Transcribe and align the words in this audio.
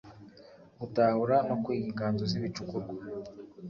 gutahura 0.79 1.35
no 1.47 1.55
kwiga 1.63 1.87
inganzo 1.91 2.23
z 2.31 2.33
ibicukurwa 2.37 2.93